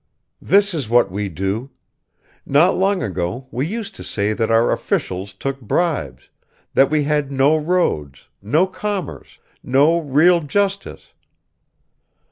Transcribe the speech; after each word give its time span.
"This 0.41 0.73
is 0.73 0.89
what 0.89 1.11
we 1.11 1.29
do. 1.29 1.69
Not 2.43 2.75
long 2.75 3.03
ago 3.03 3.45
we 3.51 3.67
used 3.67 3.93
to 3.97 4.03
say 4.03 4.33
that 4.33 4.49
our 4.49 4.71
officials 4.71 5.31
took 5.31 5.61
bribes, 5.61 6.27
that 6.73 6.89
we 6.89 7.03
had 7.03 7.31
no 7.31 7.55
roads, 7.55 8.27
no 8.41 8.65
commerce, 8.65 9.37
no 9.61 9.99
real 10.01 10.41
justice. 10.41 11.13